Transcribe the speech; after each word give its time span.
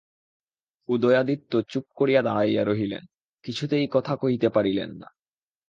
উদয়াদিত্য 0.89 1.51
চুপ 1.69 1.85
করিয়া 1.95 2.21
দাঁড়াইয়া 2.21 2.63
রহিলেন, 2.63 3.03
কিছুতেই 3.43 3.85
কথা 3.87 4.13
কহিতে 4.15 4.47
পারিলেন 4.49 4.89
না। 4.93 5.07